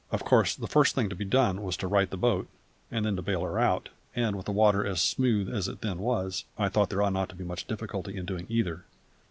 Of 0.09 0.25
course 0.25 0.55
the 0.55 0.65
first 0.65 0.95
thing 0.95 1.09
to 1.09 1.15
be 1.15 1.25
done 1.25 1.61
was 1.61 1.77
to 1.77 1.85
right 1.87 2.09
the 2.09 2.17
boat, 2.17 2.47
and 2.89 3.05
then 3.05 3.15
to 3.17 3.21
bale 3.21 3.43
her 3.43 3.59
out; 3.59 3.89
and, 4.15 4.35
with 4.35 4.47
the 4.47 4.51
water 4.51 4.83
as 4.83 4.99
smooth 4.99 5.47
as 5.53 5.67
it 5.67 5.81
then 5.81 5.99
was, 5.99 6.43
I 6.57 6.69
thought 6.69 6.89
there 6.89 7.03
ought 7.03 7.13
not 7.13 7.29
to 7.29 7.35
be 7.35 7.43
much 7.43 7.67
difficulty 7.67 8.17
in 8.17 8.25
doing 8.25 8.47
either. 8.49 8.83